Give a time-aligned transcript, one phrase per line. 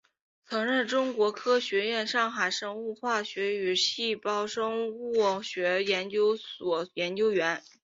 [0.47, 7.63] 曾任中国科学院上海生物化学与细胞生物学研究所研究员。